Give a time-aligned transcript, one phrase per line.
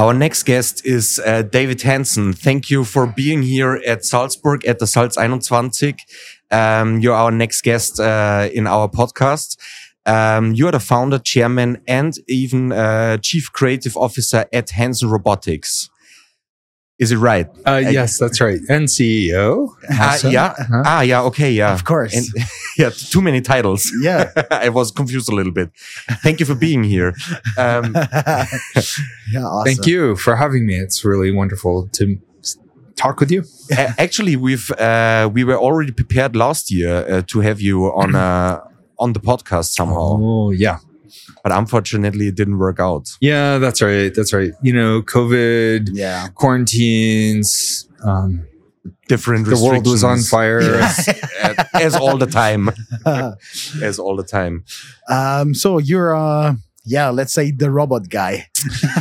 [0.00, 2.32] Our next guest is uh, David Hanson.
[2.32, 5.94] Thank you for being here at Salzburg at the Salz 21.
[6.50, 9.58] Um, you're our next guest uh, in our podcast.
[10.06, 15.90] Um, you are the founder, chairman, and even uh, chief creative officer at Hanson Robotics.
[17.00, 17.46] Is it right?
[17.66, 18.60] Uh, yes, that's right.
[18.68, 19.68] And CEO.
[19.88, 20.54] Uh, yeah.
[20.58, 20.82] Uh-huh.
[20.84, 21.22] Ah, yeah.
[21.22, 21.50] Okay.
[21.50, 21.72] Yeah.
[21.72, 22.14] Of course.
[22.14, 22.26] And,
[22.78, 22.90] yeah.
[22.90, 23.90] Too many titles.
[24.02, 24.30] Yeah.
[24.50, 25.70] I was confused a little bit.
[26.22, 27.14] Thank you for being here.
[27.56, 27.94] Um,
[29.32, 29.64] yeah, awesome.
[29.64, 30.76] Thank you for having me.
[30.76, 32.18] It's really wonderful to
[32.96, 33.44] talk with you.
[33.72, 38.14] a- actually, we've uh, we were already prepared last year uh, to have you on
[38.14, 38.60] uh,
[38.98, 40.78] on the podcast somehow, Oh, yeah.
[41.42, 43.08] But unfortunately, it didn't work out.
[43.20, 44.12] Yeah, that's right.
[44.14, 44.52] That's right.
[44.62, 46.28] You know, COVID, Yeah.
[46.34, 48.46] quarantines, um,
[49.08, 49.46] Different.
[49.46, 50.60] the world was on fire.
[51.42, 52.70] uh, as all the time,
[53.82, 54.64] as all the time.
[55.08, 56.54] um, so you're, uh,
[56.90, 58.48] yeah, let's say the robot guy.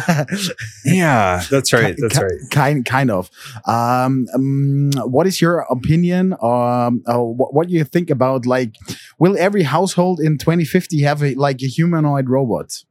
[0.85, 1.95] yeah, that's right.
[1.97, 2.31] That's right.
[2.51, 3.31] Kind, kind of.
[3.65, 6.33] Um, um, what is your opinion?
[6.33, 8.75] Um, uh, what, what you think about like,
[9.17, 12.83] will every household in 2050 have a, like a humanoid robot?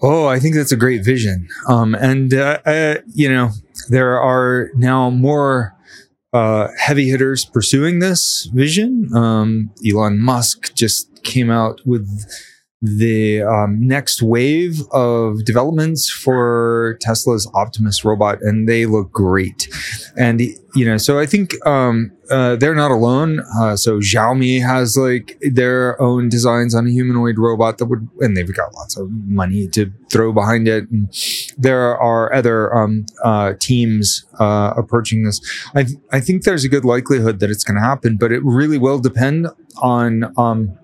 [0.00, 1.48] Oh, I think that's a great vision.
[1.66, 3.50] Um, and, uh, uh, you know,
[3.88, 5.74] there are now more
[6.32, 9.08] uh, heavy hitters pursuing this vision.
[9.12, 12.08] Um, Elon Musk just came out with
[12.84, 19.68] the um, next wave of developments for Tesla's Optimus robot, and they look great.
[20.18, 20.42] And
[20.74, 23.40] you know, so I think um, uh, they're not alone.
[23.58, 28.36] Uh, so Xiaomi has like their own designs on a humanoid robot that would, and
[28.36, 30.90] they've got lots of money to throw behind it.
[30.90, 31.08] And
[31.56, 35.40] there are other um, uh, teams uh, approaching this.
[35.74, 38.76] I I think there's a good likelihood that it's going to happen, but it really
[38.76, 39.48] will depend
[39.78, 40.78] on.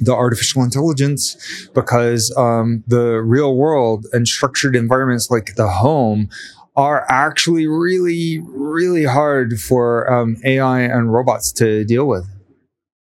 [0.00, 6.28] The artificial intelligence because um, the real world and structured environments like the home
[6.76, 12.26] are actually really really hard for um, AI and robots to deal with.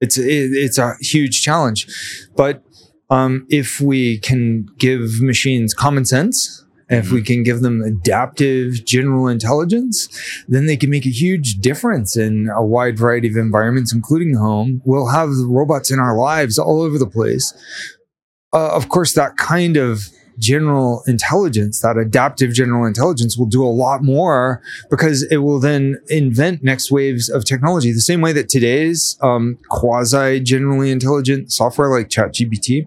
[0.00, 1.86] It's it, it's a huge challenge,
[2.36, 2.62] but
[3.10, 9.26] um, if we can give machines common sense, if we can give them adaptive general
[9.26, 10.08] intelligence,
[10.48, 14.82] then they can make a huge difference in a wide variety of environments, including home.
[14.84, 17.52] We'll have robots in our lives all over the place.
[18.52, 20.08] Uh, of course, that kind of
[20.38, 26.00] general intelligence, that adaptive general intelligence will do a lot more because it will then
[26.08, 27.92] invent next waves of technology.
[27.92, 32.86] The same way that today's um, quasi generally intelligent software like ChatGPT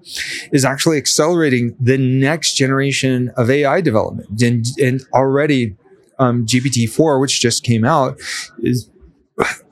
[0.52, 4.42] is actually accelerating the next generation of AI development.
[4.42, 5.76] And, and already
[6.20, 8.20] um, GPT-4, which just came out,
[8.60, 8.90] is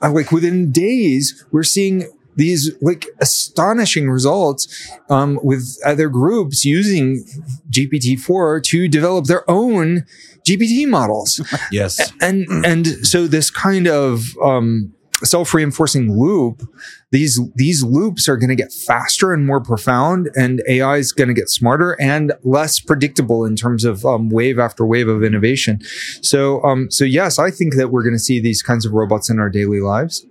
[0.00, 7.24] like within days, we're seeing these like astonishing results um, with other groups using
[7.70, 10.04] GPT-4 to develop their own
[10.48, 11.40] GPT models.
[11.70, 12.12] Yes.
[12.22, 14.94] and and so this kind of um,
[15.24, 16.62] self-reinforcing loop
[17.10, 21.28] these these loops are going to get faster and more profound and ai is going
[21.28, 25.80] to get smarter and less predictable in terms of um, wave after wave of innovation
[26.22, 29.28] so um, so yes i think that we're going to see these kinds of robots
[29.28, 30.24] in our daily lives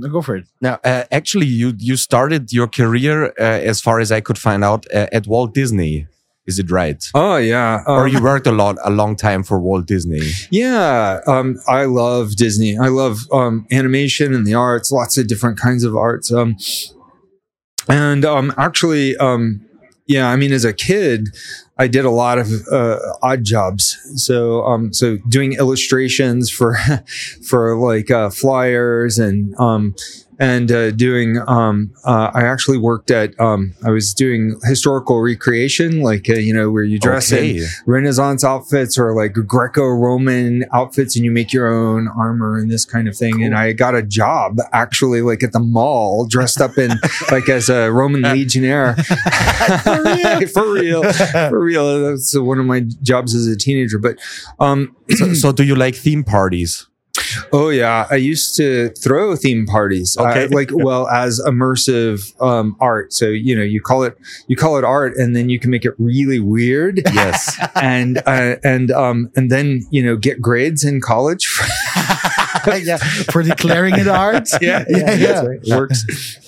[0.00, 0.46] Go for it.
[0.60, 4.62] Now, uh, actually, you you started your career, uh, as far as I could find
[4.62, 6.06] out, uh, at Walt Disney.
[6.46, 7.04] Is it right?
[7.14, 10.22] oh yeah or Um, you worked a lot, a long time for Walt Disney?
[10.50, 12.78] Yeah, um, I love Disney.
[12.78, 16.32] I love um, animation and the arts, lots of different kinds of arts.
[16.32, 16.56] Um,
[17.86, 19.60] and um, actually, um,
[20.06, 21.28] yeah, I mean, as a kid,
[21.78, 23.96] I did a lot of uh, odd jobs.
[24.16, 26.76] So, um, so doing illustrations for
[27.46, 29.94] for like uh, flyers and um,
[30.38, 31.42] and uh, doing.
[31.46, 33.38] Um, uh, I actually worked at.
[33.40, 38.44] Um, I was doing historical recreation, like uh, you know, where you dress in Renaissance
[38.44, 43.16] outfits or like Greco-Roman outfits and you make your own armor and this kind of
[43.16, 43.42] thing.
[43.42, 46.92] And I got a job actually like at the mall dressed up in
[47.30, 48.94] like as a Roman legionnaire.
[48.94, 50.46] for real.
[50.48, 51.12] for real.
[51.12, 51.67] For real.
[51.74, 53.98] That's one of my jobs as a teenager.
[53.98, 54.18] But
[54.58, 56.86] um so, so, do you like theme parties?
[57.52, 60.16] Oh yeah, I used to throw theme parties.
[60.18, 60.44] Okay.
[60.44, 63.12] Uh, like well as immersive um, art.
[63.12, 64.16] So you know you call it
[64.46, 67.00] you call it art, and then you can make it really weird.
[67.12, 67.58] Yes.
[67.74, 71.48] and uh, and um and then you know get grades in college.
[72.84, 72.96] yeah,
[73.32, 74.48] for declaring it art.
[74.60, 75.40] yeah, yeah, yeah.
[75.42, 75.58] right.
[75.62, 76.04] It works.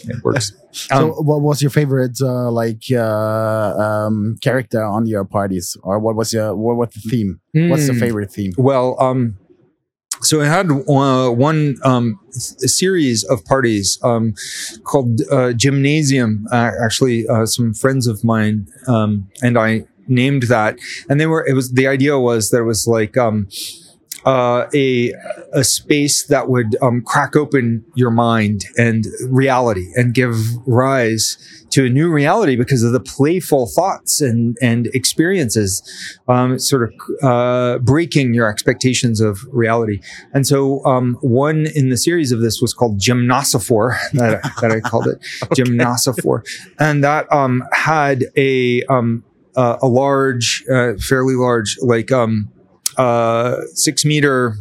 [0.08, 0.52] It works.
[0.72, 5.98] So, Um, what was your favorite uh, like uh, um, character on your parties, or
[5.98, 7.40] what was your what was the theme?
[7.52, 8.52] What's the mm, favorite theme?
[8.56, 9.36] Well, um,
[10.22, 14.34] so I had uh, one um, series of parties um,
[14.84, 16.46] called uh, Gymnasium.
[16.52, 20.78] Uh, actually, uh, some friends of mine um, and I named that,
[21.08, 21.44] and they were.
[21.46, 23.16] It was the idea was it was like.
[24.24, 25.12] Uh, a
[25.52, 30.36] a space that would um, crack open your mind and reality and give
[30.66, 31.38] rise
[31.70, 35.82] to a new reality because of the playful thoughts and and experiences,
[36.28, 40.00] um, sort of uh, breaking your expectations of reality.
[40.34, 44.80] And so um, one in the series of this was called Gymnosophore that, that I
[44.80, 45.62] called it okay.
[45.62, 46.42] Gymnosophore,
[46.78, 49.24] and that um, had a um,
[49.56, 52.50] uh, a large, uh, fairly large, like um,
[53.00, 54.56] uh, six meter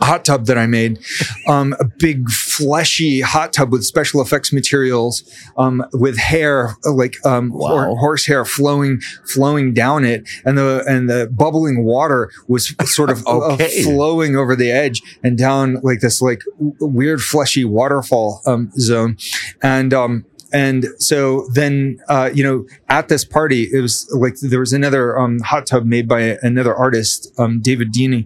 [0.00, 0.98] hot tub that I made,
[1.46, 5.22] um, a big fleshy hot tub with special effects materials,
[5.56, 7.94] um, with hair like um, wow.
[7.94, 9.00] horse hair flowing
[9.32, 13.64] flowing down it, and the and the bubbling water was sort of okay.
[13.64, 19.16] uh, flowing over the edge and down like this like weird fleshy waterfall um, zone,
[19.62, 20.24] and um,
[20.56, 25.18] and so then, uh, you know, at this party, it was like there was another
[25.18, 28.24] um, hot tub made by another artist, um, David Deeney,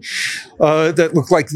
[0.60, 1.48] uh, that looked like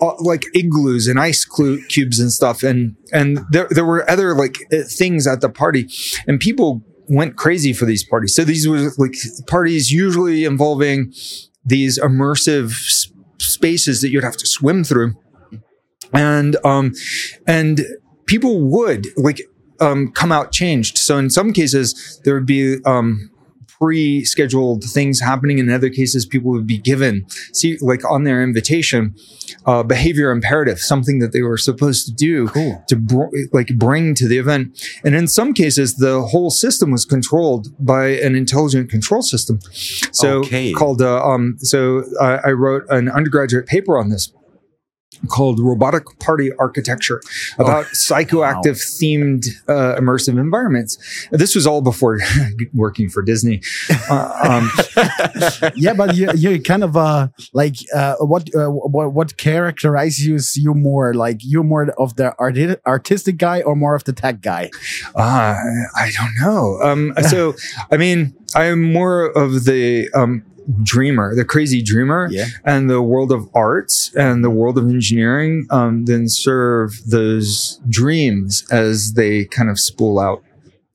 [0.00, 1.44] uh, like igloos and ice
[1.88, 2.62] cubes and stuff.
[2.62, 5.88] And and there there were other like uh, things at the party,
[6.28, 8.32] and people went crazy for these parties.
[8.32, 9.16] So these were like
[9.48, 11.12] parties usually involving
[11.64, 12.70] these immersive
[13.40, 15.16] spaces that you'd have to swim through,
[16.12, 16.92] and um,
[17.48, 17.80] and
[18.26, 19.40] people would like
[19.80, 20.98] um, come out changed.
[20.98, 23.30] So in some cases, there would be um,
[23.80, 25.58] pre-scheduled things happening.
[25.58, 29.14] In other cases, people would be given, see, like on their invitation,
[29.64, 32.84] uh, behavior imperative, something that they were supposed to do cool.
[32.88, 34.78] to br- like bring to the event.
[35.02, 39.60] And in some cases, the whole system was controlled by an intelligent control system.
[40.12, 40.72] So okay.
[40.72, 44.30] called, uh, um, so I, I wrote an undergraduate paper on this
[45.28, 47.20] called Robotic Party Architecture
[47.58, 48.98] about oh, psychoactive wow.
[48.98, 50.98] themed uh, immersive environments.
[51.30, 52.18] This was all before
[52.74, 53.62] working for Disney.
[54.08, 59.36] Uh, um, yeah, but you, you kind of uh, like uh, what, uh, what what
[59.36, 61.14] characterizes you more?
[61.14, 64.70] Like you're more of the arti- artistic guy or more of the tech guy?
[65.14, 65.56] Uh,
[65.96, 66.80] I don't know.
[66.82, 67.54] Um, so,
[67.90, 70.44] I mean, I'm more of the um,
[70.82, 72.46] dreamer, the crazy dreamer, yeah.
[72.64, 78.64] and the world of arts and the world of engineering um, then serve those dreams
[78.70, 80.42] as they kind of spool out.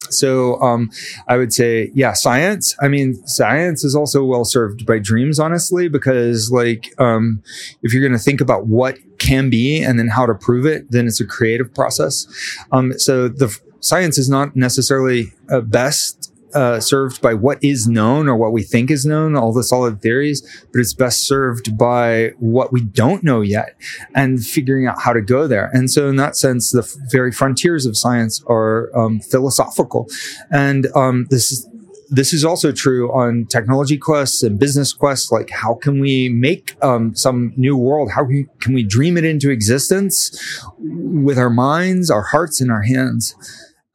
[0.10, 0.92] So um,
[1.28, 2.76] I would say, yeah, science.
[2.82, 7.42] I mean, science is also well served by dreams, honestly, because like um,
[7.82, 10.92] if you're going to think about what can be and then how to prove it,
[10.92, 12.28] then it's a creative process.
[12.72, 16.25] Um, so the science is not necessarily uh, best
[16.56, 20.02] uh, served by what is known or what we think is known, all the solid
[20.02, 20.42] theories,
[20.72, 23.76] but it's best served by what we don't know yet
[24.16, 25.70] and figuring out how to go there.
[25.74, 30.08] And so, in that sense, the f- very frontiers of science are um, philosophical.
[30.50, 31.70] And um, this is
[32.10, 35.32] this is also true on technology quests and business quests.
[35.32, 38.12] Like, how can we make um, some new world?
[38.12, 42.84] How can, can we dream it into existence with our minds, our hearts, and our
[42.84, 43.36] hands?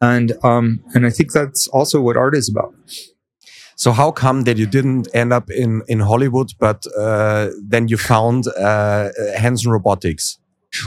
[0.00, 2.74] And um, and I think that's also what art is about.
[3.76, 7.96] So how come that you didn't end up in in Hollywood, but uh, then you
[7.96, 10.38] found uh, Hanson Robotics?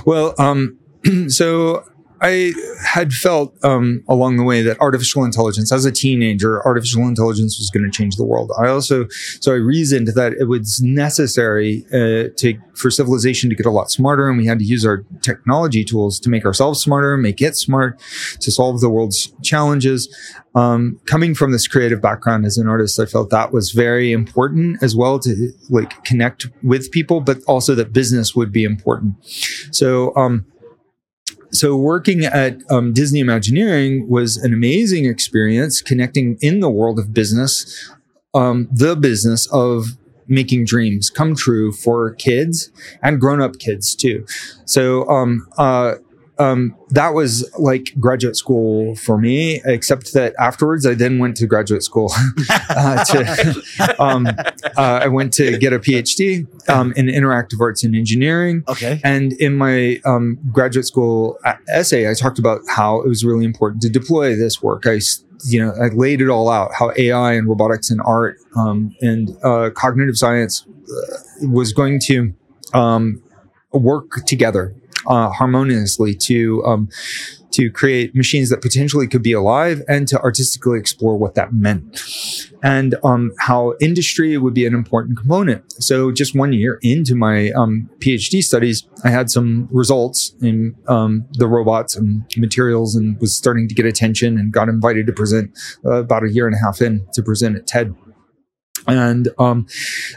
[0.06, 0.78] Well, um,
[1.28, 1.84] so
[2.24, 2.54] I
[2.86, 7.70] had felt um, along the way that artificial intelligence, as a teenager, artificial intelligence was
[7.70, 8.50] going to change the world.
[8.58, 9.08] I also,
[9.42, 13.92] so I reasoned that it was necessary uh, to for civilization to get a lot
[13.92, 17.58] smarter, and we had to use our technology tools to make ourselves smarter, make it
[17.58, 18.02] smart,
[18.40, 20.08] to solve the world's challenges.
[20.56, 24.82] Um, coming from this creative background as an artist, I felt that was very important
[24.82, 29.16] as well to like connect with people, but also that business would be important.
[29.76, 30.16] So.
[30.16, 30.46] Um,
[31.54, 37.14] so working at um, Disney Imagineering was an amazing experience connecting in the world of
[37.14, 37.92] business,
[38.34, 39.86] um, the business of
[40.28, 44.26] making dreams come true for kids and grown-up kids too.
[44.66, 45.96] So um, uh,
[46.40, 51.48] um, that was like graduate school for me, except that afterwards I then went to
[51.48, 52.12] graduate school.
[52.70, 54.42] uh, to, um, uh,
[54.78, 58.64] I went to get a PhD um, in interactive arts and engineering.
[58.68, 59.00] Okay.
[59.04, 61.38] And in my um, graduate school
[61.70, 64.86] essay, I talked about how it was really important to deploy this work.
[64.86, 65.00] I
[65.46, 69.36] you know, I laid it all out how AI and robotics and art um, and
[69.44, 72.34] uh, cognitive science uh, was going to
[72.74, 73.22] um,
[73.72, 74.74] work together
[75.08, 76.90] uh, harmoniously to um,
[77.54, 82.02] to create machines that potentially could be alive and to artistically explore what that meant
[82.64, 85.72] and um, how industry would be an important component.
[85.74, 91.26] So just one year into my um, PhD studies, I had some results in um,
[91.34, 95.56] the robots and materials and was starting to get attention and got invited to present
[95.86, 97.96] uh, about a year and a half in to present at TED.
[98.88, 99.66] And um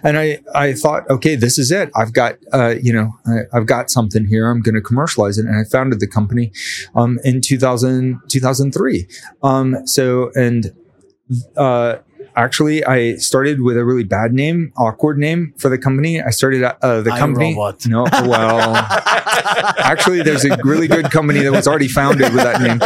[0.02, 1.90] and i i thought okay this is it.
[1.94, 4.48] I've got uh you know I, i've got something here.
[4.48, 5.46] I'm going to commercialize it.
[5.46, 6.52] And i founded the company
[6.94, 9.08] um in 2000 2003
[9.42, 10.72] um so and
[11.56, 11.96] uh
[12.36, 16.62] actually i started with a really bad name awkward name for the company i started
[16.62, 17.86] uh, the company iRobot.
[17.88, 18.74] no well
[19.78, 22.80] actually there's a really good company that was already founded with that name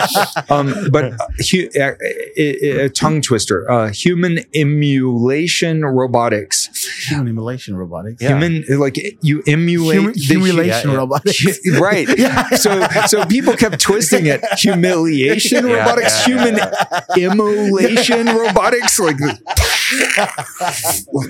[0.50, 1.12] um, but
[1.50, 1.92] hu- uh,
[2.36, 6.68] a, a tongue twister uh, human emulation robotics
[7.08, 8.20] Human emulation robotics.
[8.22, 8.28] Yeah.
[8.38, 10.94] human like you emulate Human, the- yeah, yeah.
[10.94, 11.68] robotics.
[11.80, 12.06] right
[12.56, 16.60] so so people kept twisting it humiliation Yeah, robotics yeah, human
[17.16, 19.16] emulation robotics like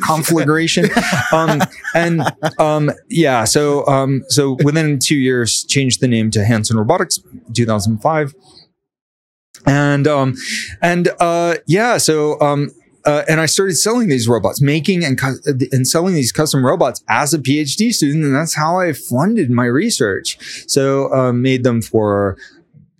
[0.02, 0.88] conflagration
[1.33, 1.61] um
[1.95, 2.23] and
[2.59, 7.19] um yeah so um so within two years changed the name to hanson robotics
[7.55, 8.35] 2005
[9.67, 10.35] and um
[10.83, 12.71] and uh yeah so um
[13.07, 15.40] uh, and I started selling these robots, making and cu-
[15.73, 19.64] and selling these custom robots as a PhD student, and that's how I funded my
[19.64, 20.37] research.
[20.69, 22.37] So uh, made them for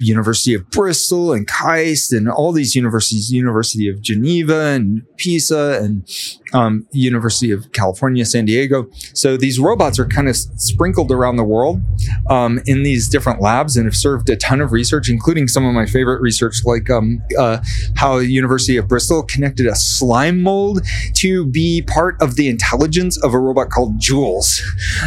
[0.01, 6.09] University of Bristol and KAIST and all these universities, University of Geneva and Pisa and
[6.55, 8.89] um, University of California, San Diego.
[9.13, 11.83] So these robots are kind of sprinkled around the world
[12.31, 15.75] um, in these different labs and have served a ton of research, including some of
[15.75, 17.59] my favorite research, like um, uh,
[17.95, 20.81] how University of Bristol connected a slime mold
[21.17, 24.63] to be part of the intelligence of a robot called Jules.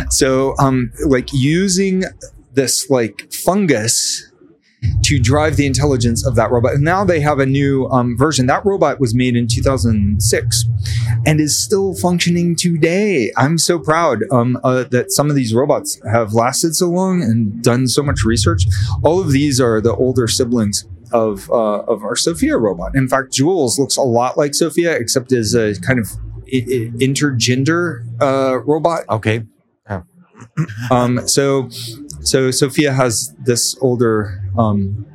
[0.09, 2.03] So, um, like using
[2.53, 4.29] this like fungus
[5.03, 6.73] to drive the intelligence of that robot.
[6.73, 8.45] And now they have a new um, version.
[8.47, 10.65] That robot was made in 2006
[11.25, 13.31] and is still functioning today.
[13.37, 17.61] I'm so proud um, uh, that some of these robots have lasted so long and
[17.63, 18.65] done so much research.
[19.03, 20.85] All of these are the older siblings.
[21.11, 22.95] Of, uh, of our Sophia robot.
[22.95, 26.07] In fact, Jules looks a lot like Sophia, except as a kind of
[26.51, 29.03] i- i- intergender uh, robot.
[29.07, 29.43] Okay.
[29.87, 30.01] Yeah.
[30.89, 31.69] Um, so,
[32.21, 35.05] so Sophia has this older um,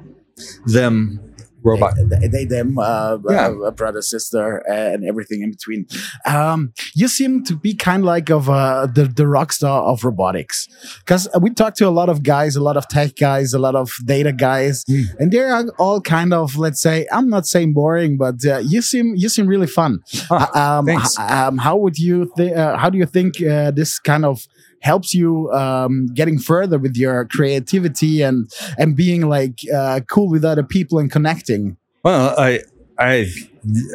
[0.67, 1.21] them
[1.65, 1.93] robot.
[2.09, 3.49] They, they them, uh, Yeah.
[3.67, 5.87] uh, brother, sister, uh, and everything in between.
[6.25, 10.05] Um, you seem to be kind of like of uh, the the rock star of
[10.05, 10.69] robotics,
[11.01, 13.75] because we talk to a lot of guys, a lot of tech guys, a lot
[13.75, 15.05] of data guys, Mm.
[15.19, 18.81] and they are all kind of, let's say, I'm not saying boring, but uh, you
[18.81, 19.99] seem you seem really fun.
[20.31, 20.89] Ah, Uh, um,
[21.29, 22.57] um, how would you think?
[22.57, 24.47] Uh, how do you think uh, this kind of
[24.81, 30.45] helps you um, getting further with your creativity and and being like uh, cool with
[30.45, 31.77] other people and connecting?
[32.05, 32.61] Well, I
[32.99, 33.31] I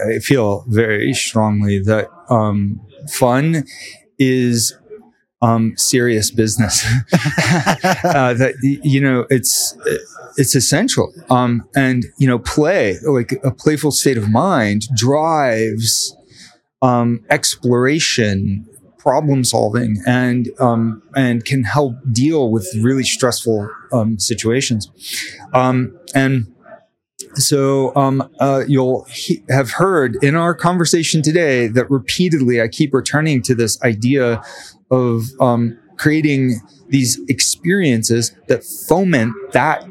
[0.08, 3.66] I feel very strongly that um, fun
[4.20, 4.75] is
[5.42, 6.86] um, serious business.
[7.13, 9.78] uh, that you know it's
[10.38, 11.13] it's essential.
[11.30, 16.16] Um, and you know, play like a playful state of mind drives
[16.82, 18.68] um, exploration,
[19.04, 24.90] problem solving, and um, and can help deal with really stressful um, situations.
[25.54, 26.48] Um, and
[27.36, 32.94] so um, uh, you'll he- have heard in our conversation today that repeatedly I keep
[32.94, 34.42] returning to this idea
[34.90, 39.86] of um, creating these experiences that foment that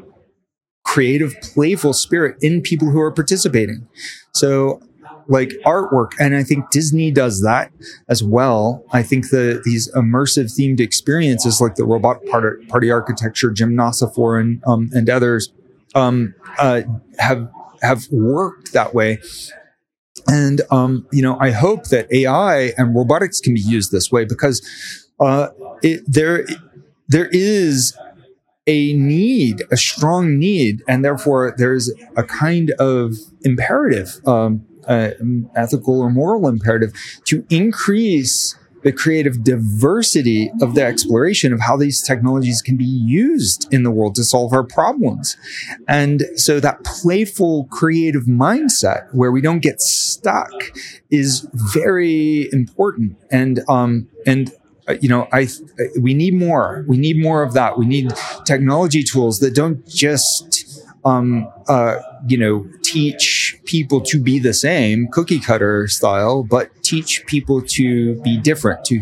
[0.83, 3.87] creative, playful spirit in people who are participating.
[4.33, 4.81] So,
[5.27, 7.71] like artwork, and I think Disney does that
[8.07, 8.83] as well.
[8.91, 14.61] I think the these immersive themed experiences, like the robot party, party architecture, Gymnosophore, and
[14.65, 15.51] um, and others,
[15.95, 16.81] um, uh,
[17.19, 17.49] have
[17.81, 19.19] have worked that way.
[20.27, 24.25] And um, you know, I hope that AI and robotics can be used this way
[24.25, 24.61] because
[25.19, 25.49] uh,
[25.81, 26.45] it, there
[27.07, 27.97] there is
[28.67, 35.11] a need, a strong need, and therefore there's a kind of imperative, um, uh,
[35.55, 36.93] ethical or moral imperative,
[37.25, 43.73] to increase the creative diversity of the exploration of how these technologies can be used
[43.73, 45.37] in the world to solve our problems.
[45.87, 50.51] And so that playful, creative mindset where we don't get stuck
[51.09, 53.15] is very important.
[53.31, 54.51] And, um, and,
[54.89, 55.47] uh, you know, I,
[55.97, 56.83] we need more.
[56.85, 57.77] We need more of that.
[57.77, 58.11] We need
[58.43, 65.07] technology tools that don't just, um, uh, you know, teach people to be the same
[65.11, 69.01] cookie cutter style, but teach people to be different, to,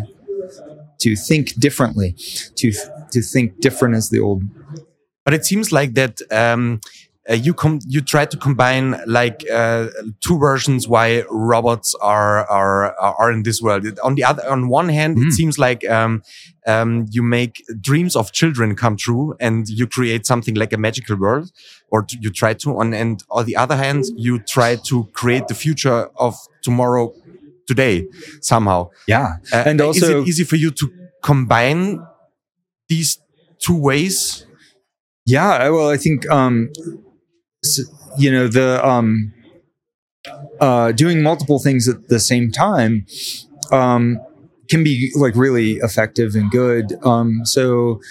[1.00, 2.16] to think differently,
[2.56, 2.72] to,
[3.12, 4.44] to think different as the old.
[5.26, 6.82] But it seems like that um,
[7.32, 9.88] uh, you com you try to combine like uh,
[10.20, 13.86] two versions why robots are are are in this world.
[14.04, 15.32] On the other, on one hand, it Mm.
[15.32, 16.22] seems like um,
[16.68, 21.16] um, you make dreams of children come true, and you create something like a magical
[21.16, 21.52] world,
[21.90, 22.78] or you try to.
[22.78, 27.14] On and on the other hand, you try to create the future of tomorrow
[27.68, 28.06] today
[28.42, 28.90] somehow.
[29.08, 29.38] Yeah.
[29.54, 30.86] Uh, And is it easy for you to
[31.24, 32.00] combine
[32.90, 33.20] these
[33.60, 34.46] two ways?
[35.26, 36.70] Yeah, well, I think um,
[38.18, 39.34] you know the um,
[40.60, 43.06] uh, doing multiple things at the same time
[43.72, 44.20] um,
[44.70, 46.94] can be like really effective and good.
[47.04, 48.02] Um, so.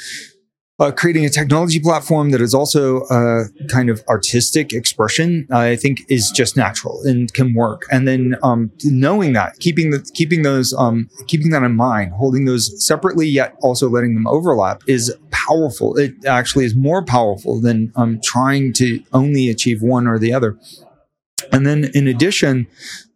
[0.80, 6.00] Uh, creating a technology platform that is also a kind of artistic expression, I think,
[6.08, 7.82] is just natural and can work.
[7.90, 12.46] And then um, knowing that, keeping the keeping those um, keeping that in mind, holding
[12.46, 15.98] those separately yet also letting them overlap is powerful.
[15.98, 20.58] It actually is more powerful than um, trying to only achieve one or the other.
[21.52, 22.68] And then, in addition,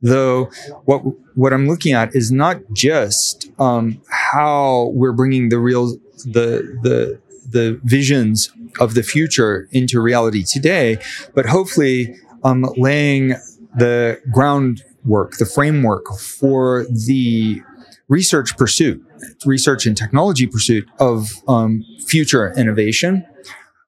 [0.03, 0.51] though,
[0.85, 1.01] what
[1.35, 7.21] what I'm looking at is not just um, how we're bringing the real the the
[7.55, 10.99] the visions of the future into reality today,
[11.35, 13.29] but hopefully um, laying
[13.77, 17.63] the groundwork, the framework for the
[18.09, 19.03] research pursuit,
[19.47, 23.25] research and technology pursuit of um, future innovation,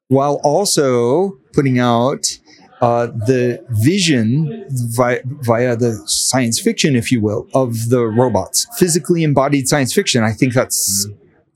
[0.09, 2.39] while also putting out
[2.81, 4.65] uh, the vision
[4.97, 10.23] via, via the science fiction, if you will, of the robots, physically embodied science fiction.
[10.23, 11.09] I think that's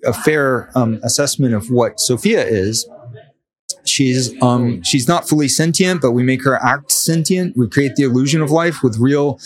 [0.05, 2.89] a fair um, assessment of what Sophia is.
[3.85, 7.57] She's um, she's not fully sentient, but we make her act sentient.
[7.57, 9.41] We create the illusion of life with real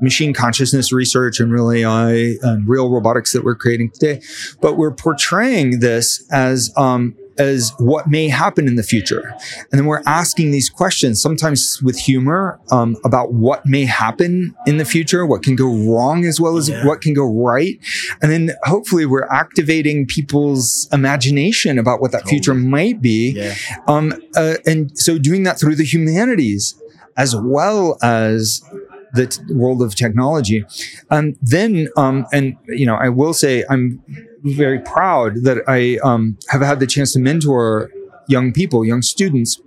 [0.00, 4.22] machine consciousness research and real AI and real robotics that we're creating today.
[4.60, 9.34] But we're portraying this as um, as what may happen in the future,
[9.70, 14.76] and then we're asking these questions sometimes with humor um, about what may happen in
[14.76, 16.84] the future, what can go wrong as well as Yeah.
[16.86, 17.78] what can go right,
[18.22, 23.32] and then hopefully we're activating people's imagination about what that future might be.
[23.36, 23.54] Yeah.
[23.86, 26.74] Um, uh, and so doing that through the humanities
[27.16, 28.60] as well as
[29.14, 30.64] the t- world of technology.
[31.10, 34.02] And then, um, and you know, I will say I'm
[34.42, 37.90] very proud that I um, have had the chance to mentor
[38.28, 39.60] young people, young students.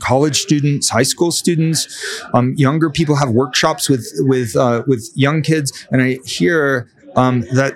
[0.00, 1.88] College students, high school students,
[2.34, 7.40] um, younger people have workshops with with uh, with young kids, and I hear um,
[7.52, 7.74] that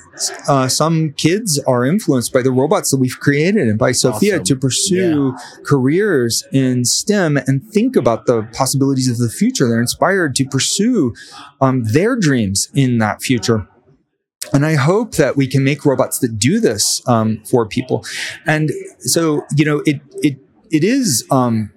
[0.48, 4.44] uh, some kids are influenced by the robots that we've created and by Sophia Awesome.
[4.44, 9.68] to pursue careers in STEM and think about the possibilities of the future.
[9.68, 11.14] They're inspired to pursue
[11.60, 13.66] um, their dreams in that future.
[14.52, 18.04] And I hope that we can make robots that do this um, for people.
[18.46, 20.38] And so, you know, it it
[20.70, 21.72] it is um,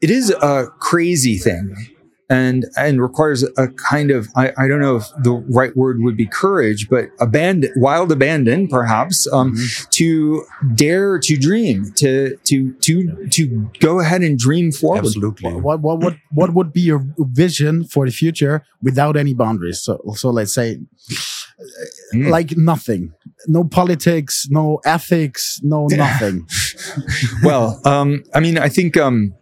[0.00, 1.93] it is a crazy thing
[2.30, 6.16] and and requires a kind of I, I don't know if the right word would
[6.16, 9.54] be courage, but abandon wild abandon perhaps um,
[9.90, 15.00] to dare to dream to to to to go ahead and dream forward.
[15.04, 15.52] Absolutely.
[15.52, 19.82] What what what what would be your vision for the future without any boundaries?
[19.82, 20.78] So so let's say
[22.12, 22.30] Mm.
[22.30, 23.12] like nothing,
[23.46, 26.46] no politics, no ethics, no nothing.
[27.42, 29.34] well, um, I mean, I think um,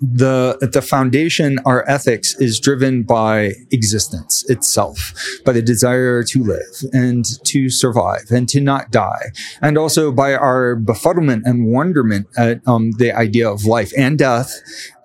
[0.00, 6.42] the at the foundation, our ethics is driven by existence itself, by the desire to
[6.42, 12.26] live and to survive and to not die, and also by our befuddlement and wonderment
[12.36, 14.54] at um, the idea of life and death.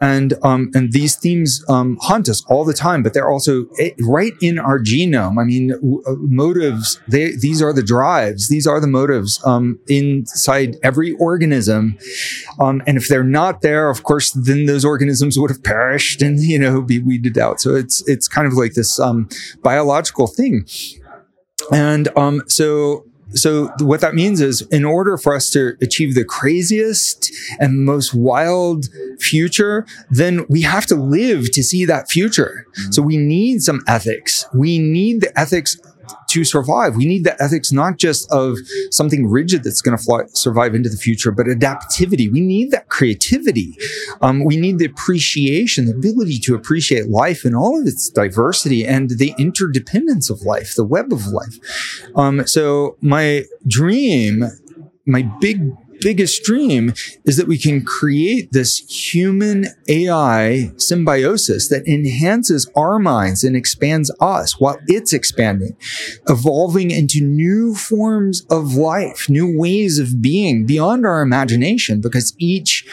[0.02, 3.92] And um, and these themes um, haunt us all the time, but they're also eh,
[4.02, 5.40] right in our genome.
[5.40, 7.00] I mean, uh, motives.
[7.08, 8.50] They these are the drives.
[8.50, 11.98] These are the motives um, inside every organism.
[12.60, 16.40] Um, and if they're not there, of course, then those organisms would have perished and
[16.40, 17.62] you know be weeded out.
[17.62, 19.30] So it's it's kind of like this um,
[19.62, 20.66] biological thing.
[21.72, 26.26] And um, so so what that means is in order for us to achieve the
[26.26, 28.88] craziest and most wild
[29.20, 34.46] future then we have to live to see that future so we need some ethics
[34.54, 35.78] we need the ethics
[36.30, 36.96] to survive.
[36.96, 38.58] We need the ethics not just of
[38.92, 42.32] something rigid that's going to survive into the future but adaptivity.
[42.32, 43.78] We need that creativity.
[44.22, 48.86] Um, we need the appreciation the ability to appreciate life and all of its diversity
[48.86, 51.60] and the interdependence of life the web of life.
[52.16, 54.44] Um, so my dream,
[55.06, 55.72] my big,
[56.04, 56.94] biggest dream
[57.26, 64.12] is that we can create this human AI symbiosis that enhances our minds and expands
[64.20, 65.76] us while it's expanding,
[66.28, 72.86] evolving into new forms of life, new ways of being beyond our imagination, because each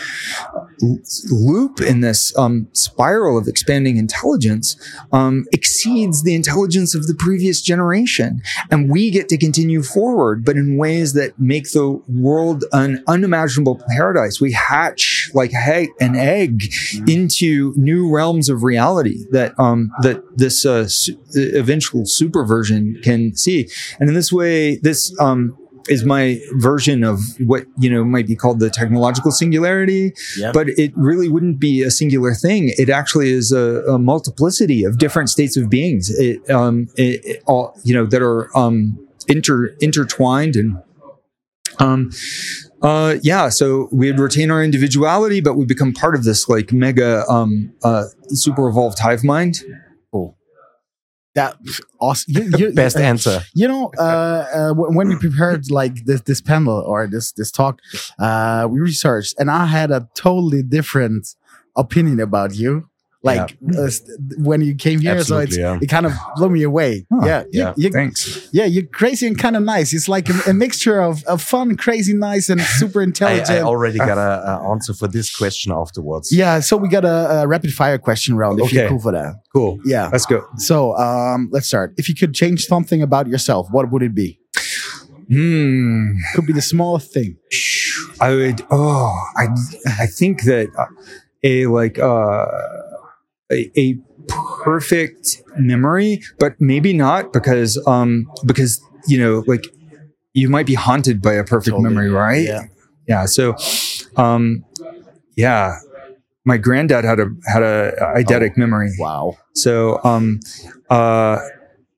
[1.31, 4.77] loop in this um, spiral of expanding intelligence
[5.13, 8.41] um, exceeds the intelligence of the previous generation.
[8.71, 13.15] And we get to continue forward, but in ways that make the world an an
[13.15, 14.41] unimaginable paradise.
[14.41, 16.73] We hatch like an egg
[17.07, 23.35] into new realms of reality that um, that this uh, su- eventual super version can
[23.37, 23.69] see.
[23.99, 25.57] And in this way, this um,
[25.89, 30.53] is my version of what you know might be called the technological singularity Yeah.
[30.53, 34.99] but it really wouldn't be a singular thing it actually is a, a multiplicity of
[34.99, 39.75] different states of beings it, um, it, it all you know that are um, inter
[39.81, 40.77] intertwined and
[41.79, 42.11] um
[42.83, 47.25] uh yeah so we'd retain our individuality but we become part of this like mega
[47.29, 49.61] um uh super evolved hive mind
[50.13, 50.37] Cool.
[51.35, 51.57] That
[52.01, 52.35] awesome.
[52.35, 53.43] You, you, Best uh, answer.
[53.55, 57.81] You know, uh, uh, when we prepared like this this panel or this this talk,
[58.19, 61.29] uh, we researched, and I had a totally different
[61.77, 62.90] opinion about you.
[63.23, 63.89] Like uh,
[64.39, 65.79] when you came here, so it's yeah.
[65.83, 67.05] it kind of blew me away.
[67.13, 67.75] Huh, yeah, you- yeah.
[67.77, 69.93] you, thanks yeah, you're crazy and kind of nice.
[69.93, 73.51] It's like a, a mixture of, of fun, crazy, nice, and super intelligent.
[73.51, 76.33] I already got a, a answer for this question afterwards.
[76.33, 78.59] yeah, so we got a, a rapid fire question round.
[78.59, 78.89] If you're Okay.
[78.89, 80.09] cool for that, cool yeah.
[80.11, 81.93] let's go So um, let's start.
[81.99, 84.39] If you could change something about yourself, what would it be?
[85.29, 87.37] hmm Could be the smallest thing.
[88.21, 88.63] I would.
[88.71, 89.49] Oh, I
[89.99, 90.87] I think that uh,
[91.43, 92.47] a like uh,
[93.51, 93.97] a, a
[94.65, 99.65] perfect memory, but maybe not because um because you know like
[100.35, 101.89] you might be haunted by a perfect Totally.
[101.89, 102.45] memory, right?
[102.47, 102.63] Yeah.
[103.09, 103.27] Yeah.
[103.27, 103.57] So,
[104.17, 104.65] um,
[105.37, 105.79] yeah,
[106.45, 108.91] my granddad had a had a eidetic memory.
[108.99, 109.37] Wow.
[109.55, 110.39] So, um,
[110.89, 111.39] uh,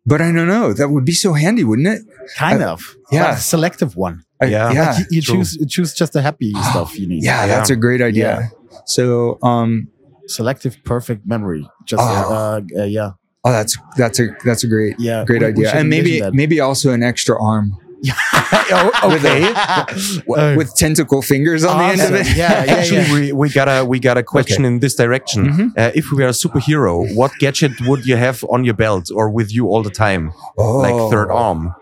[0.06, 0.72] but I don't know.
[0.72, 2.00] That would be so handy, wouldn't it?
[2.36, 2.96] Kind Uh, of.
[3.10, 3.34] yeah.
[3.34, 4.24] A selective one.
[4.40, 4.72] I- Yeah.
[4.72, 4.90] Yeah.
[4.92, 5.34] Like you, you true.
[5.36, 7.22] choose you choose just the happy stuff you need.
[7.22, 7.46] yeah, Yeah.
[7.48, 8.50] that's a great idea.
[8.86, 9.88] So, um,
[10.32, 11.68] Selective perfect memory.
[11.86, 12.34] Just Oh.
[12.34, 13.10] uh, uh, yeah.
[13.44, 15.24] Oh, that's that's a that's a great Yeah.
[15.24, 19.00] great we- we idea, should and maybe envision maybe also an extra arm that.
[19.16, 19.42] okay.
[20.32, 22.26] Uh, with tentacle fingers on the end of it.
[22.36, 23.12] Yeah, yeah, Actually, yeah.
[23.14, 25.40] we, we got a we got a question in this direction.
[25.46, 25.66] Mhm.
[25.78, 29.28] Uh, if we were a superhero, what gadget would you have on your belt or
[29.30, 31.74] with you all the time, Oh, like third arm?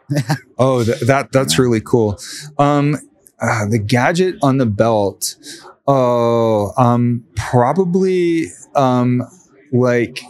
[0.58, 2.18] Oh, th- that that's really cool.
[2.58, 2.96] Um,
[3.40, 5.36] uh, the gadget on the belt.
[5.86, 9.22] Oh, um, probably um,
[9.72, 10.20] like,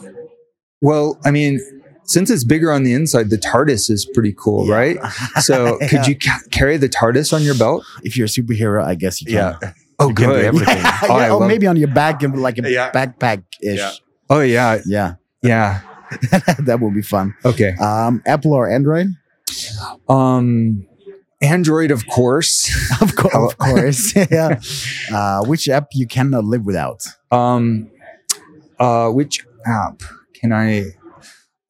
[0.80, 1.60] well, I mean,
[2.04, 4.74] since it's bigger on the inside, the TARDIS is pretty cool, Yeah.
[4.74, 4.98] right?
[5.40, 5.88] So, Yeah.
[5.88, 7.84] could you ca- carry the TARDIS on your belt?
[8.02, 9.34] If you're a superhero, I guess you can.
[9.34, 9.72] Yeah.
[9.98, 10.44] Oh, You can do good.
[10.46, 10.76] everything.
[10.82, 14.00] Yeah, Oh, yeah, love- maybe on your back, and like a backpack ish.
[14.30, 15.80] Oh, yeah, Yeah, yeah.
[16.60, 17.34] that would be fun.
[17.44, 17.74] Okay.
[17.80, 19.08] Um, Apple or Android?
[20.08, 20.86] Um,
[21.42, 22.68] Android, of course.
[23.00, 23.46] Of, course, Oh.
[23.48, 24.14] of course.
[24.30, 24.60] yeah.
[25.12, 27.02] Uh, which app you cannot live without?
[27.30, 27.90] Um,
[28.78, 30.02] uh, which app
[30.38, 30.84] can I?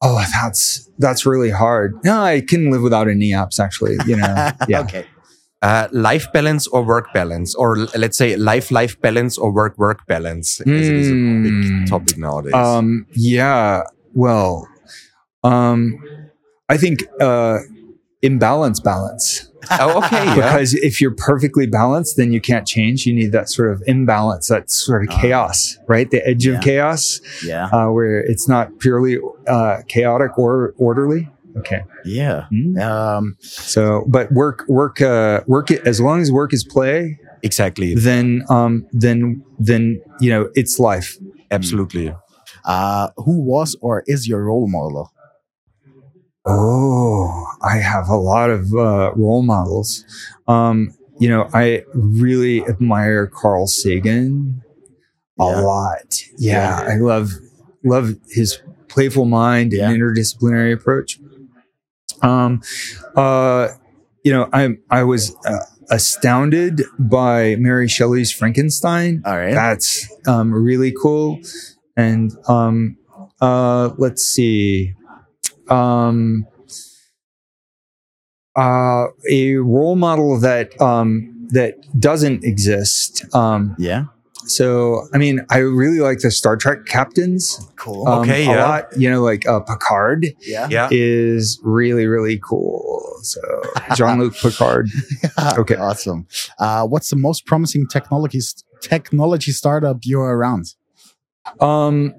[0.01, 1.93] Oh, that's that's really hard.
[2.03, 3.59] No, I can live without any apps.
[3.59, 4.51] Actually, you know.
[4.67, 4.81] Yeah.
[4.81, 5.05] Okay.
[5.61, 9.77] Uh, life balance or work balance, or l- let's say life life balance or work
[9.77, 11.43] work balance, as it is a Hmm.
[11.43, 12.53] big topic nowadays.
[12.55, 13.05] Um.
[13.13, 13.83] Yeah.
[14.13, 14.67] Well.
[15.43, 15.99] Um.
[16.67, 17.59] I think uh,
[18.21, 19.49] imbalance balance.
[19.79, 20.35] oh, okay, yeah.
[20.35, 23.05] Because if you're perfectly balanced, then you can't change.
[23.05, 25.21] You need that sort of imbalance, that sort of Ah.
[25.21, 26.09] chaos, right?
[26.09, 26.53] The edge Yeah.
[26.55, 27.65] of chaos, Yeah.
[27.71, 31.29] uh, where it's not purely uh, chaotic or orderly.
[31.57, 31.81] Okay.
[32.05, 32.45] Yeah.
[32.49, 32.77] Hmm.
[32.79, 35.69] Um, So, but work, work, uh, work.
[35.71, 41.17] As long as work is play, exactly, then, um, then, then you know, it's life.
[41.51, 42.13] absolutely.
[42.65, 45.11] uh, who was or is your role model?
[46.45, 50.03] Oh, I have a lot of uh, role models.
[50.47, 54.61] Um, you know, I really admire Carl Sagan
[55.39, 55.61] a Yeah.
[55.61, 56.15] lot.
[56.37, 57.31] Yeah, I love
[57.83, 59.89] love his playful mind Yeah.
[59.89, 61.19] and interdisciplinary approach.
[62.21, 62.61] Um,
[63.15, 63.69] uh,
[64.23, 65.59] you know, I I was uh,
[65.91, 69.21] astounded by Mary Shelley's Frankenstein.
[69.25, 69.53] All right.
[69.53, 71.39] That's um, really cool.
[71.95, 72.97] And um,
[73.41, 74.93] uh, let's see.
[75.71, 76.45] Um,
[78.55, 83.23] uh, a role model that um, that doesn't exist.
[83.33, 84.05] Um, yeah.
[84.45, 87.65] so, I mean, I really like the Star Trek captains.
[87.77, 88.07] Cool.
[88.07, 88.63] Um, Okay, a yeah.
[88.67, 88.97] lot.
[88.97, 90.67] You know, like uh, Picard yeah.
[90.69, 93.01] Yeah, is really really cool.
[93.23, 93.39] So
[93.95, 94.89] Jean Luc Picard.
[95.57, 95.75] Okay.
[95.75, 96.27] Awesome.
[96.59, 98.39] Uh, what's the most promising technology
[98.81, 100.75] technology startup you're around?
[101.59, 102.13] Um,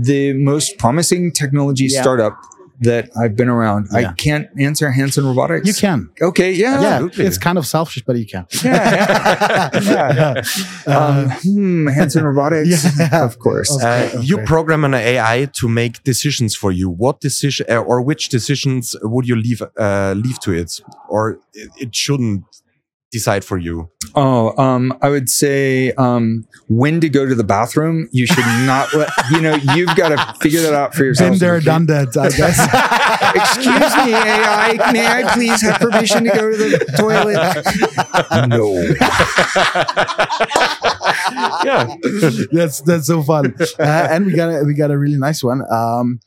[0.00, 2.00] the most promising technology Yeah.
[2.02, 2.36] startup
[2.82, 3.88] that I've been around.
[3.92, 3.98] Yeah.
[3.98, 5.66] I can't answer Hanson Robotics.
[5.66, 6.10] You can.
[6.20, 6.52] Okay.
[6.52, 6.80] Yeah.
[6.80, 6.88] yeah.
[6.88, 7.26] absolutely.
[7.26, 8.46] It's kind of selfish, but you can.
[8.64, 9.70] Yeah.
[9.82, 10.42] yeah.
[10.84, 12.68] Uh, um, hmm, Hanson Robotics.
[12.98, 13.24] Yeah.
[13.24, 13.70] Of course.
[13.70, 16.88] Uh, Okay, you program an AI to make decisions for you.
[16.90, 21.70] What decision uh, or which decisions would you leave uh, leave to it, or it,
[21.78, 22.44] it shouldn't
[23.12, 23.90] decide for you?
[24.14, 28.08] Oh, um, I would say um, when to go to the bathroom.
[28.10, 29.54] You should not let you know.
[29.74, 31.32] You've got to figure that out for yourself.
[31.32, 32.58] Been there, done that, I guess.
[33.34, 34.92] Excuse me, AI.
[34.92, 37.36] May I please have permission to go to the toilet?
[38.48, 38.82] No.
[41.64, 41.94] Yeah.
[42.50, 43.54] that's that's so fun.
[43.78, 45.62] Uh, and we got a, we got a really nice one.
[45.70, 46.20] Um,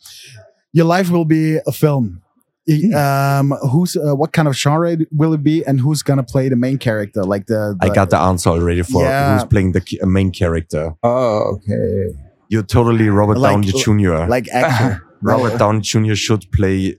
[0.71, 2.21] your life will be a film.
[2.67, 6.49] Y- Um, who's uh, what kind of genre will it be, and who's gonna play
[6.49, 7.23] the main character?
[7.23, 9.33] Like the, I got the answer already for Yeah.
[9.37, 10.95] who's playing the uh, main character.
[11.03, 12.15] Oh, okay.
[12.49, 14.25] You're totally Robert Like- Downey Jr.
[14.27, 15.03] like actor.
[15.21, 16.15] Robert Downey Jr.
[16.15, 16.97] should play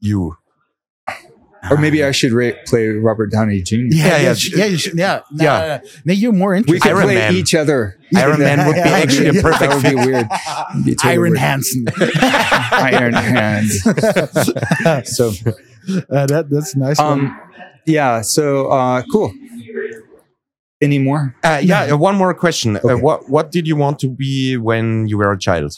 [0.00, 0.36] you.
[1.70, 3.74] Or maybe I should ra- play Robert Downey Jr.
[3.76, 4.34] Yeah, Yeah, yeah, yeah.
[4.34, 5.58] sh- yeah, you should, yeah, no, Yeah.
[5.58, 5.80] no, no.
[6.06, 6.82] No, you're more We interested.
[6.82, 7.34] could Iron play Man.
[7.34, 7.96] each other.
[8.16, 8.88] Iron Man would be Yeah.
[8.96, 10.26] actually a perfect That would be weird.
[10.72, 11.38] It'd be totally Iron weird.
[11.38, 11.84] Hanson.
[12.72, 13.70] Iron Hand.
[15.06, 15.32] So,
[16.10, 16.98] Uh, that that's a nice.
[16.98, 17.20] one.
[17.20, 17.40] um,
[17.86, 18.22] yeah.
[18.22, 19.32] So, uh, cool.
[20.80, 21.34] Any more?
[21.44, 22.76] Uh, yeah, uh, one more question.
[22.76, 22.94] Uh, Okay.
[23.02, 25.72] what what did you want to be when you were a child?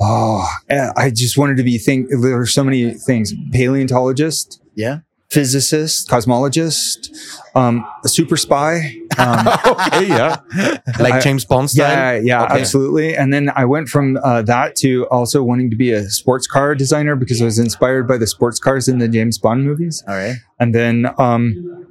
[0.00, 2.08] Oh, uh, I just wanted to be think.
[2.10, 5.00] There are so many things: paleontologist, yeah.
[5.30, 7.10] Physicist, cosmologist,
[7.54, 8.96] um, a super spy.
[9.18, 10.36] Um, okay, yeah,
[11.00, 11.90] like James Bond style.
[12.16, 12.60] yeah, yeah, Okay.
[12.60, 13.16] absolutely.
[13.16, 16.74] And then I went from uh, that to also wanting to be a sports car
[16.74, 20.02] designer because I was inspired by the sports cars in the James Bond movies.
[20.06, 20.36] All right.
[20.60, 21.86] And then um,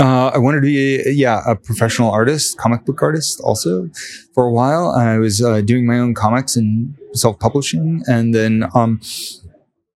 [0.00, 3.88] uh, I wanted to be, yeah, a professional artist, comic book artist also
[4.34, 4.90] for a while.
[4.90, 8.02] I was uh, doing my own comics and self publishing.
[8.08, 9.00] And then um,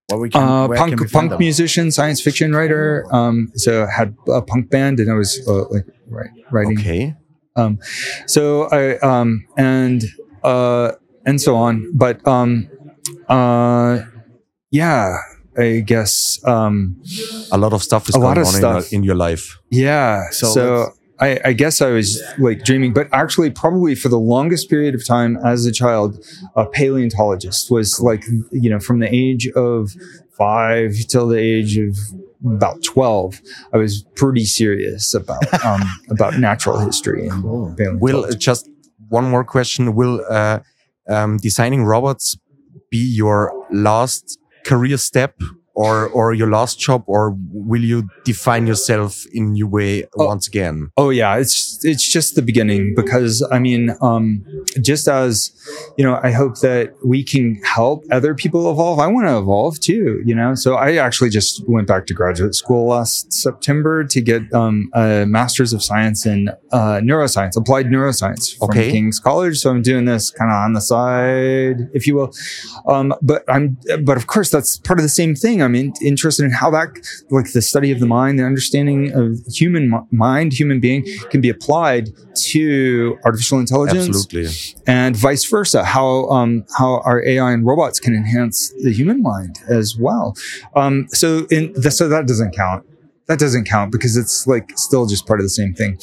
[0.09, 0.41] Well, we can.
[0.41, 1.39] uh, where can we punk punk them?
[1.39, 3.05] musician, science fiction writer.
[3.13, 5.85] Um, so I had a punk band and I was uh, like
[6.51, 7.15] writing Okay.
[7.55, 7.77] Um,
[8.25, 10.03] so I um and
[10.43, 10.91] uh
[11.25, 11.91] and so on.
[11.93, 12.69] But um
[13.27, 13.99] uh
[14.71, 15.17] yeah,
[15.57, 17.01] I guess um
[17.51, 19.59] A lot of stuff is A going lot of on in your, in your life.
[19.69, 20.29] yeah.
[20.31, 24.69] So So, I, I guess I was like dreaming, but actually probably for the longest
[24.69, 26.23] period of time as a child,
[26.55, 29.91] a paleontologist was like, you know, from the age of
[30.31, 31.97] five till the age of
[32.45, 33.41] about 12,
[33.73, 37.75] I was pretty serious about, um, about natural history and Cool.
[37.99, 38.69] Will uh, just
[39.09, 39.95] one more question?
[39.95, 40.59] Will uh,
[41.09, 42.37] um, designing robots
[42.89, 45.35] be your last career step,
[45.83, 47.21] or or your last job, or
[47.71, 50.25] will you define yourself in new way Oh.
[50.33, 50.75] once again?
[50.97, 54.43] Oh yeah, it's it's just the beginning because I mean, um,
[54.89, 55.51] just as
[55.97, 58.99] you know, I hope that we can help other people evolve.
[58.99, 60.51] I want to evolve too, you know.
[60.55, 65.25] So I actually just went back to graduate school last September to get um, a
[65.25, 68.91] master's of science in uh, neuroscience, applied neuroscience from Okay.
[68.91, 69.57] King's College.
[69.57, 72.31] So I'm doing this kind of on the side, if you will.
[72.87, 75.61] Um, but I'm, but of course, that's part of the same thing.
[75.61, 76.89] I'm in, interested in how that,
[77.29, 81.41] like the study of the mind, the understanding of human mi- mind, human being, can
[81.41, 84.51] be applied to artificial intelligence, Absolutely.
[84.87, 85.83] and vice versa.
[85.83, 90.35] How um, how our AI and robots can enhance the human mind as well.
[90.75, 92.85] Um, so in the, so that doesn't count.
[93.27, 95.99] That doesn't count because it's like still just part of the same thing.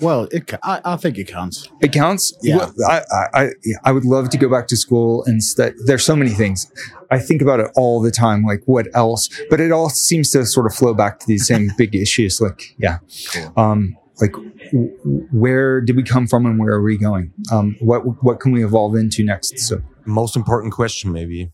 [0.00, 1.68] Well, it, I, I think it counts.
[1.80, 2.34] It counts.
[2.42, 2.56] Yeah.
[2.56, 3.48] Well, I, I, I,
[3.84, 5.74] I would love to go back to school and study.
[5.86, 6.70] There's so many things.
[7.10, 8.44] I think about it all the time.
[8.44, 9.28] Like what else?
[9.50, 12.40] But it all seems to sort of flow back to these same big issues.
[12.40, 12.98] Like, yeah.
[13.32, 13.52] Cool.
[13.56, 14.92] Um, like w-
[15.32, 17.32] where did we come from and where are we going?
[17.52, 19.58] Um, what, what can we evolve into next?
[19.58, 21.50] So Most important question, maybe.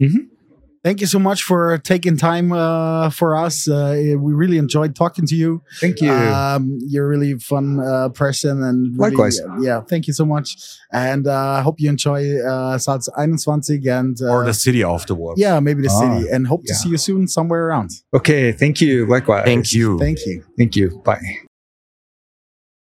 [0.83, 3.69] Thank you so much for taking time uh, for us.
[3.69, 5.63] Uh, we really enjoyed talking to you.
[5.79, 6.11] thank you.
[6.11, 9.39] Um, you're a really fun uh, person, and really, Likewise.
[9.41, 10.57] uh, yeah, thank you so much.
[10.91, 13.61] And uh, I hope you enjoy uh, Salz 21
[14.01, 15.39] and uh, or the city afterwards.
[15.39, 16.31] yeah, maybe the Ah, city.
[16.31, 17.91] And hope to see you soon somewhere around.
[18.15, 18.53] okay.
[18.53, 19.05] Thank you.
[19.07, 19.45] Likewise.
[19.45, 19.99] Thank you.
[19.99, 20.45] Thank you.
[20.57, 21.03] Thank you.
[21.05, 21.21] Bye.